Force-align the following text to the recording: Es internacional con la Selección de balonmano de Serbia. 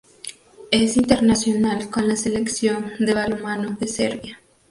Es 0.71 0.97
internacional 0.97 1.91
con 1.91 2.07
la 2.07 2.15
Selección 2.15 2.91
de 2.97 3.13
balonmano 3.13 3.77
de 3.79 3.87
Serbia. 3.87 4.39